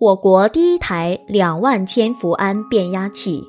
[0.00, 3.46] 我国第一台两万千伏安变压器。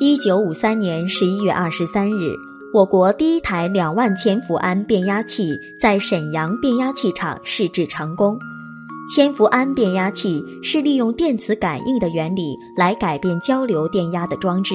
[0.00, 2.32] 一九五三年十一月二十三日，
[2.74, 8.36] 我国第一台两万千伏安变压器在沈阳变压器厂试制成功。
[9.14, 14.74] 千伏安变压器是利用电磁感应的原理来改变交流电压的装置，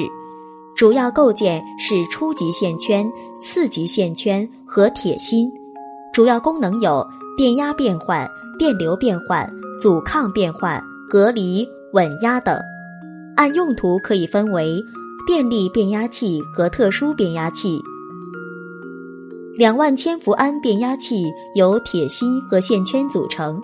[0.78, 3.06] 主要构件是初级线圈、
[3.42, 5.52] 次级线圈和铁芯，
[6.14, 7.06] 主要功能有
[7.38, 8.26] 电压变换、
[8.58, 9.46] 电流变换。
[9.80, 12.58] 阻抗变换、隔离、稳压等，
[13.36, 14.82] 按用途可以分为
[15.28, 17.82] 电力变压器和特殊变压器。
[19.58, 23.62] 两万千伏安变压器由铁芯和线圈组成，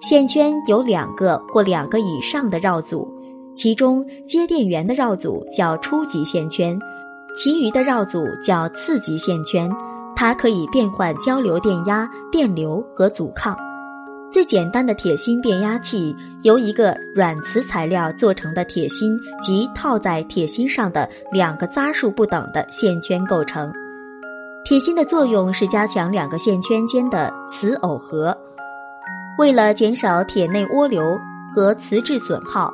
[0.00, 3.08] 线圈有两个或两个以上的绕组，
[3.54, 6.78] 其中接电源的绕组叫初级线圈，
[7.36, 9.70] 其余的绕组叫次级线圈。
[10.16, 13.56] 它可以变换交流电压、电流和阻抗。
[14.34, 16.12] 最简单的铁芯变压器
[16.42, 23.72] 由一个软磁材料做成的铁芯及套在铁芯上的两个匝数不等的线圈构成。
[24.64, 28.36] 铁芯的作用是加强两个线圈间的磁耦合。
[29.38, 31.16] 为了减少铁内涡流
[31.54, 32.72] 和磁质损耗，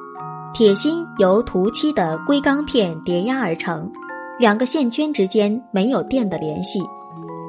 [0.54, 3.92] 铁芯由涂漆的硅钢片叠压而成，
[4.38, 6.80] 两个线圈之间没有电的联系，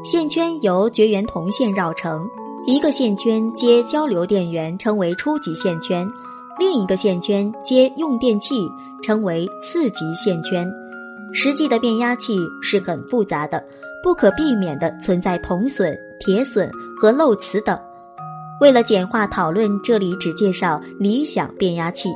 [0.04, 2.28] 线圈由绝缘铜线绕成。
[2.68, 6.08] 一个线圈接交流电源称为初级线圈，
[6.60, 8.56] 另一个线圈接用电器
[9.02, 10.72] 称为次级线圈。
[11.34, 13.64] 实际的变压器是很复杂的，
[14.04, 17.78] 不可避免的存在铜损、铁损和漏磁等。
[18.60, 22.10] 为了简化讨论，这里只介绍理想变压器。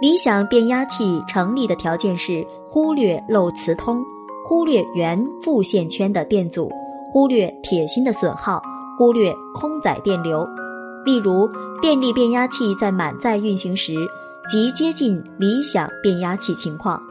[0.00, 4.02] 理想变压器成立的条件是忽略漏磁通，
[4.46, 6.70] 忽略原副线圈的电阻，
[7.12, 8.62] 忽略铁芯的损耗。
[8.96, 10.48] 忽略空载电流，
[11.04, 11.48] 例如
[11.80, 13.94] 电力变压器在满载运行时，
[14.48, 17.02] 即接近理想变压器情况。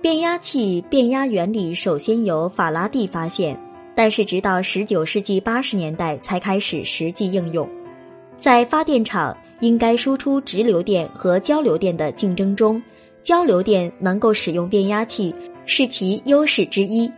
[0.00, 3.60] 变压器变压原理首先由法拉第发现，
[3.94, 7.68] 但是直到十九世纪八十年代才开始实际应用。
[8.38, 12.82] 在发电厂应该输出直流电和交流电的竞争中，
[13.22, 15.34] 交流电能够使用变压器
[15.66, 17.10] 是其优势之一。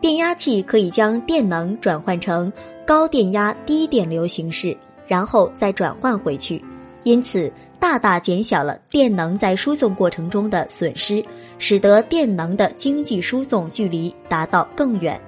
[0.00, 2.50] 变压器可以将电能转换成。
[2.90, 6.60] 高电压低电流形式，然后再转换回去，
[7.04, 11.24] 因此大大减小了电能在输送过程中的损失，
[11.56, 15.20] 使得电能的经济输送距离达到更远。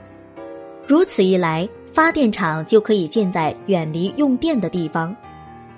[0.88, 5.14] 如此一来，发电厂就可以建在远离用电的地方。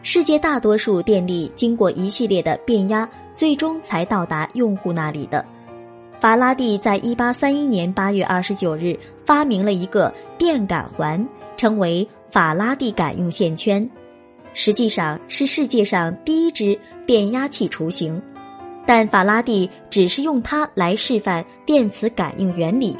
[0.02, 5.44] 世界大多数电力经过一系列的变压，最终才到达用户那里的。
[6.18, 11.28] 法拉第在一八三一年八月二十九日发明了一个电感环。
[11.64, 13.88] 称为法拉第感应线圈，
[14.52, 18.20] 实际上是世界上第一支变压器雏形，
[18.86, 22.94] 但法拉第只是用它来示范电磁感应原理，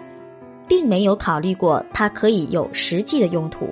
[0.66, 3.68] 并没有考虑过它可以有实际的用途。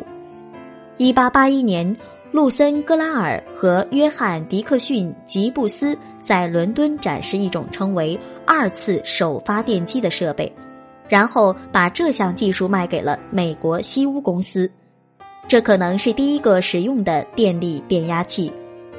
[0.99, 1.97] 一八八一年，
[2.31, 10.53] 路森格拉尔和约翰迪克逊吉布斯在伦敦展示一种称为二次手发电机的设备，
[11.09, 14.71] 然后把这项技术卖给了美国西屋公司。
[15.49, 18.51] 这可能是第一个使用的电力变压器，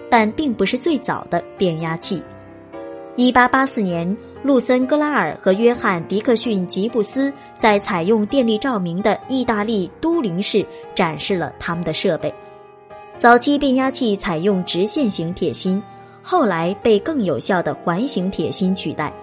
[0.10, 2.22] 但并不是最早的变压器。
[3.16, 12.34] 一八八四年，路森格拉尔和约翰迪克逊吉布斯在采用电力照明的意大利都灵市展示了他们的设备。
[13.16, 15.82] 早期变压器采用直线型铁芯，
[16.22, 19.14] 后来被更有效的环形铁芯取代。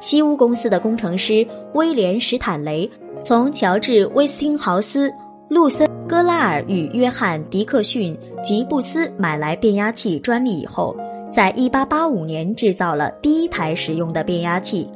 [0.00, 5.12] 西屋公司的工程师威廉史坦雷从乔治威斯汀豪斯。
[5.50, 10.96] 路森戈拉尔与约翰迪克逊吉布斯买来变压器专利以后，
[11.28, 14.88] 在一八八五年制造了第一台使用的变压器。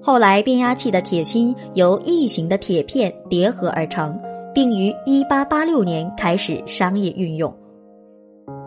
[0.00, 4.16] 后来，变压器的铁芯由异形的铁片叠合而成，
[4.54, 7.52] 并于一八八六年开始商业运用。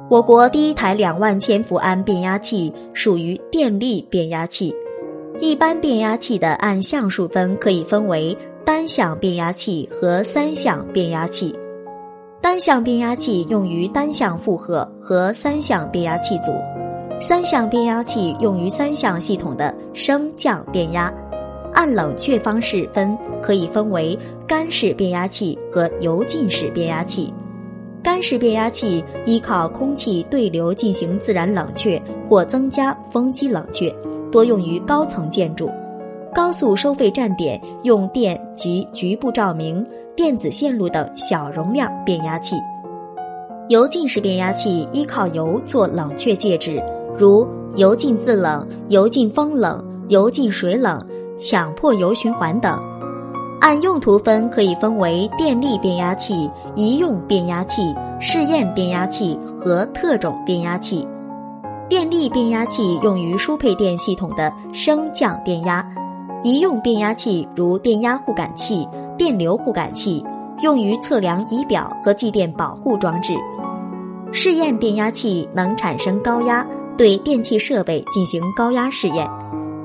[0.10, 4.76] 我国第一台两万千伏安变压器属于电力变压器。
[5.40, 8.38] 一般变压器的按项数分，可以分为。
[8.66, 11.56] 单向变压器和三向变压器，
[12.46, 16.52] 单向变压器用于单向负荷和三向变压器组，
[17.20, 21.12] 三向变压器用于三向系统的升降电压。
[21.74, 24.16] 按冷却方式分，可以分为
[24.46, 27.34] 干式变压器和油浸式变压器。
[28.04, 32.00] 干式变压器依靠空气对流进行自然冷却
[32.30, 33.90] 或增加风机冷却，
[34.32, 35.68] 多用于高层建筑。
[36.32, 39.84] 高速收费站点用电及局部照明、
[40.16, 42.56] 电子线路等小容量变压器。
[43.68, 46.82] 油浸式变压器依靠油做冷却介质，
[47.18, 51.04] 如油浸自冷、油浸风冷、油浸水冷、
[51.38, 52.80] 强迫油循环等。
[53.60, 57.82] 按用途分，可以分为电力变压器、医用变压器、
[58.20, 61.08] 试验变压器和特种变压器。
[61.90, 65.84] 电力变压器用于输配电系统的升降电压，
[66.44, 70.24] 医用变压器如电压互感器、电流互感器，
[70.62, 73.34] 用于测量仪表和继电保护装置。
[74.32, 76.66] 试验变压器能产生高压，
[76.98, 79.30] 对电器设备进行高压试验。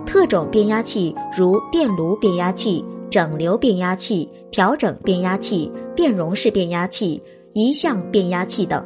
[0.04, 2.84] 特种变压器如电炉变压器。
[3.10, 7.20] 整流变压器、调整变压器、电容式变压器、
[7.54, 8.84] 一项变压器等，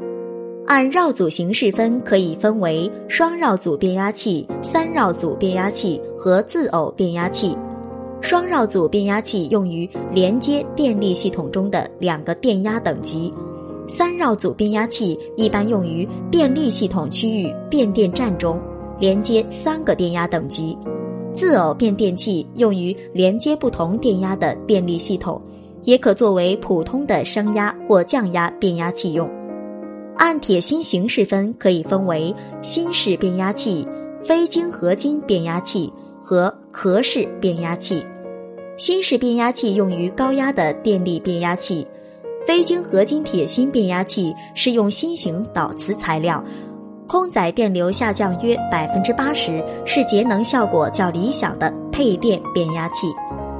[0.66, 7.54] 按绕组形式分，可以分为双绕组变压器、三绕组变压器和自耦变压器。
[8.24, 13.30] 双绕组变压器用于连接电力系统中的两个电压等级，
[13.86, 18.58] 三绕组变压器一般用于电力系统区域变电站中，
[18.98, 20.74] 连接三个电压等级。
[21.34, 25.38] 自耦变电器用于连接不同电压的电力系统，
[25.82, 29.28] 也可作为普通的升压或降压变压器用。
[30.16, 33.86] 按铁芯形式分，可以分为芯式变压器、
[34.22, 35.92] 非晶合金变压器
[36.22, 38.02] 和壳式变压器。
[38.76, 41.86] 新式变压器用于高压的电力变压器，
[42.44, 46.42] 非晶合金铁芯变压器是用新型导磁材料。
[47.06, 53.06] 空载电流下降约百分之八十，是节能效果较理想的配电变压器，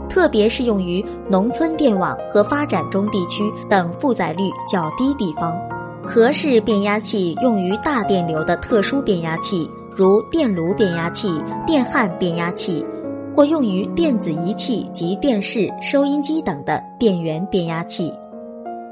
[0.08, 5.56] 特别适用于农村电网和发展中地区等负载率较低地方。
[6.04, 12.84] 合式变压器用于大电流的特殊变压器，如电炉变压器、电焊变压器，
[13.34, 18.12] 或用于电子仪器及电视、收音机等的电源变压器。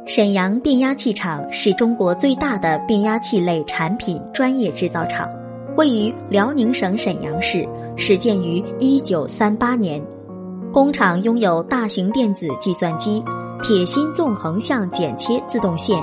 [0.05, 5.29] 沈阳变压器厂是中国最大的变压器类产品专业制造厂，
[5.77, 10.03] 位于辽宁省沈阳市，始建于一九三八年。
[10.73, 13.23] 工厂拥有大型电子计算机、
[13.63, 16.03] 铁芯纵横向剪切自动线、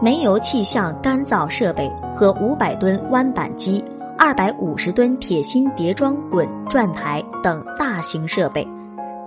[0.00, 3.82] 煤油气象干燥设备和五百吨弯板机、
[4.22, 8.68] 二百五十吨铁芯叠装滚转台等大型设备。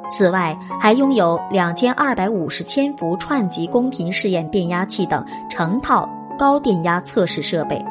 [0.08, 6.08] 此外，还拥有两千二百五十千伏串级公频试验变压器等成套
[6.38, 7.84] 高电压测试设备，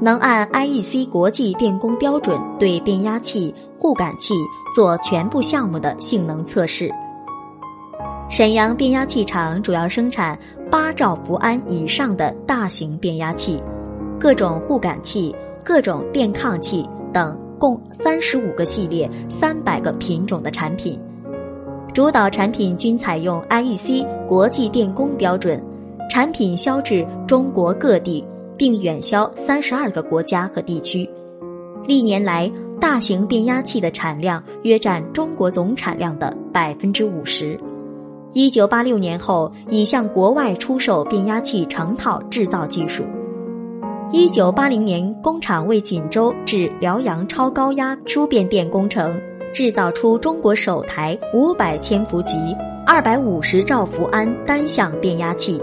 [0.00, 4.32] 能按 IEC 国际电工标准对变压器、互感器
[4.74, 6.90] 做全部项目的性能测试。
[8.30, 10.38] 沈阳变压器厂主要生产
[10.70, 13.62] 八兆伏安以上的大型变压器、
[14.18, 15.36] 各种互感器、
[15.68, 20.98] 各种电抗器等，共三十五个系列、三百个品种的产品。
[21.92, 25.62] 主导产品均采用 IEC 国际电工标准，
[26.08, 28.24] 产品销至中国各地，
[28.56, 31.06] 并远销三十二个国家和地区。
[31.84, 32.50] 历年来，
[32.80, 37.60] 大型变压器的产量约占中国总产量的百分之五十。
[38.32, 43.04] 一九八六年后，已向国外出售变压器成套制造技术。
[44.10, 49.20] 一九八零年，工厂为锦州至辽阳超高压输变电工程。
[49.52, 52.34] 制造出中国首台五百千伏级、
[52.86, 55.60] 二百五十兆伏安单向变压器。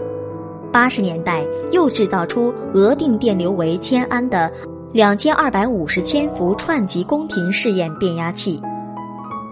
[0.72, 4.52] 八十年代又制造出额定电流为千安的
[4.92, 8.62] 两千二百五十千伏串级公频试验变压器。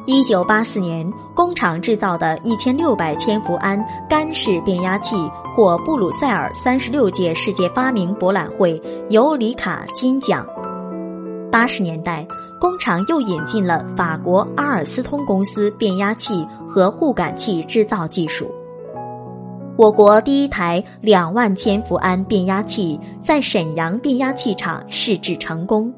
[0.06, 5.16] 一九八四年，工厂制造的一千六百千伏安干式变压器
[5.50, 10.46] 获布鲁塞尔三十六届世界发明博览会尤里卡金奖。
[11.52, 12.26] 八十年代。
[12.62, 18.50] 工厂又引进了法国阿尔斯通公司变压器和互感器制造技术。
[19.76, 25.94] 我国第一台两万千伏安变压器在沈阳变压器厂试制成功，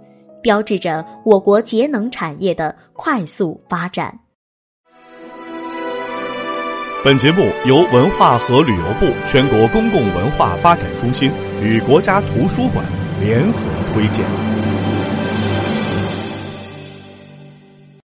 [0.46, 4.20] 标志着我国节能产业的快速发展。
[7.04, 11.32] 本节目由文化和旅游部全国公共文化发展中心
[11.64, 12.86] 与国家图书馆
[13.20, 13.60] 联合
[13.92, 14.64] 推荐。